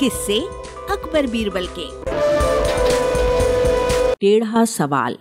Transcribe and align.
किससे 0.00 0.38
अकबर 0.90 1.26
बीरबल 1.26 1.66
के। 1.78 1.84
टेढ़ा 4.20 4.64
सवाल। 4.64 5.16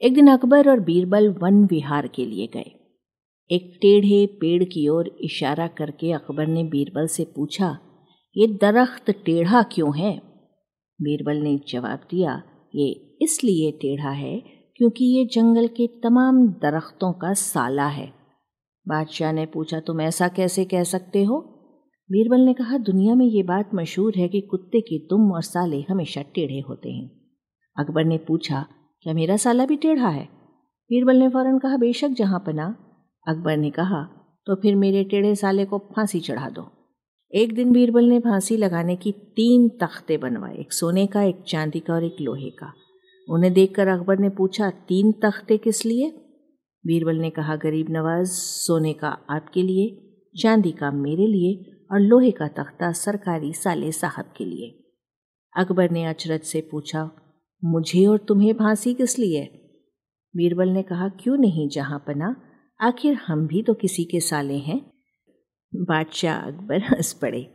एक 0.00 0.14
दिन 0.14 0.30
अकबर 0.30 0.70
और 0.70 0.80
बीरबल 0.80 1.28
वन 1.28 1.64
विहार 1.64 2.06
के 2.06 2.24
लिए 2.26 2.46
गए। 2.46 2.72
एक 3.50 3.78
टेढ़े 3.82 4.26
पेड़ 4.40 4.64
की 4.64 4.88
ओर 4.88 5.10
इशारा 5.20 5.66
करके 5.66 6.12
अकबर 6.12 6.46
ने 6.46 6.64
बीरबल 6.64 7.06
से 7.06 7.24
पूछा, 7.24 7.78
ये 8.36 8.46
दरख्त 8.46 9.10
टेढ़ा 9.10 9.62
क्यों 9.62 9.96
है? 9.98 10.12
बीरबल 10.98 11.36
ने 11.36 11.56
जवाब 11.68 12.06
दिया, 12.10 12.42
ये 12.74 13.18
इसलिए 13.22 13.70
टेढ़ा 13.70 14.10
है 14.10 14.38
क्योंकि 14.76 15.04
ये 15.04 15.24
जंगल 15.24 15.68
के 15.68 15.86
तमाम 15.86 16.46
दरख्तों 16.48 17.12
का 17.12 17.32
साला 17.32 17.86
है। 17.86 18.12
बादशाह 18.86 19.32
ने 19.32 19.46
पूछा, 19.46 19.80
तुम 19.80 20.00
ऐसा 20.00 20.28
कैसे 20.28 20.64
कह 20.64 20.82
सकते 20.84 21.24
हो? 21.24 21.51
बीरबल 22.12 22.40
ने 22.40 22.52
कहा, 22.54 22.78
दुनिया 22.78 23.14
में 23.14 23.24
ये 23.26 23.42
बात 23.42 23.70
मशहूर 23.74 24.14
है 24.16 24.28
कि 24.28 24.40
कुत्ते 24.40 24.80
की 24.80 24.98
तुम 25.10 25.30
और 25.32 25.42
साले 25.42 25.80
हमेशा 25.90 26.22
टेढ़े 26.34 26.58
होते 26.60 26.90
हैं। 26.90 27.10
अकबर 27.76 28.04
ने 28.04 28.18
पूछा, 28.18 28.64
क्या 29.02 29.14
मेरा 29.14 29.36
साला 29.36 29.66
भी 29.66 29.76
टेढ़ा 29.76 30.08
है? 30.08 30.24
बीरबल 30.90 31.16
ने 31.16 31.28
फ़ौरन 31.28 31.58
कहा, 31.58 31.76
बेशक, 31.76 32.08
जहाँ 32.08 32.42
पना 32.46 32.66
अकबर 33.26 33.56
ने 33.56 33.70
कहा 33.70 34.02
तो 34.46 34.54
फिर 34.54 34.76
मेरे 34.76 35.04
टेढ़े 35.04 35.34
साले 35.34 35.64
को 35.64 35.78
फांसी 35.78 36.20
चढ़ा 36.20 36.48
दो। 36.50 36.66
एक 37.32 37.54
दिन 37.54 37.72
बीरबल 37.72 38.04
ने 38.04 38.18
फांसी 38.20 38.56
लगाने 38.56 38.96
की 38.96 39.12
तीन 39.12 39.68
तख्ते 39.80 40.16
बनवाए, 40.16 40.56
एक 40.56 40.72
सोने 40.72 41.06
का, 41.06 41.22
एक 41.22 41.42
चांदी 41.48 41.80
का 41.80 41.94
और 41.94 42.04
एक 42.04 42.16
लोहे 42.20 42.50
का। 42.50 42.72
उन्हें 43.28 43.52
देखकर 43.52 43.88
अकबर 43.88 44.18
ने 44.18 44.28
पूछा, 44.28 44.70
तीन 44.88 45.12
तख्ते 45.12 45.58
किस 45.58 45.84
लिए? 45.86 46.12
बीरबल 46.84 47.16
ने 47.16 47.30
कहा, 47.30 47.56
गरीब 47.56 47.86
नवाज़, 47.90 48.30
सोने 48.30 48.92
का 48.92 49.18
आपके 49.30 49.62
लिए, 49.62 50.08
चांदी 50.34 50.70
का 50.72 50.90
मेरे 50.90 51.26
लिए 51.26 51.68
और 51.90 52.00
लोहे 52.00 52.30
का 52.30 52.48
तख्ता 52.48 52.92
सरकारी 52.92 53.52
साले 53.52 53.92
साहब 53.92 54.34
के 54.36 54.44
लिए। 54.44 54.78
अकबर 55.56 55.90
ने 55.90 56.04
अचरज 56.04 56.40
से 56.40 56.60
पूछा 56.60 57.10
मुझे 57.64 58.06
और 58.06 58.18
तुम्हें 58.18 58.52
फांसी 58.52 58.94
किस 58.94 59.18
लिए? 59.18 59.58
बीरबल 60.36 60.68
ने 60.68 60.82
कहा 60.82 61.08
क्यों 61.08 61.36
नहीं 61.36 61.68
जहाँ 61.68 61.98
पना। 61.98 62.36
आखिर 62.80 63.14
हम 63.14 63.46
भी 63.46 63.62
तो 63.62 63.74
किसी 63.74 64.04
के 64.04 64.20
साले 64.20 64.58
हैं। 64.58 64.92
बादशाह 65.74 66.36
अकबर 66.36 66.78
हंस 66.78 67.12
पड़े। 67.12 67.52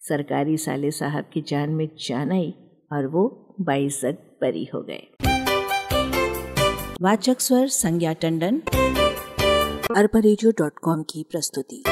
सरकारी 0.00 0.56
साले 0.56 0.90
साहब 0.90 1.24
की 1.32 1.40
जान 1.40 1.70
में 1.70 1.88
जान 2.08 2.32
आई 2.32 2.54
और 2.92 3.06
वो 3.06 3.54
बाइज्जत 3.60 4.38
बरी 4.40 4.64
हो 4.64 4.82
गए। 4.82 5.02
वाचक 7.02 7.40
स्वर 7.40 7.66
संज्ञा 7.66 8.12
टंडन। 8.12 8.60
अरबा 9.96 11.02
की 11.02 11.22
प्रस्तुति। 11.30 11.84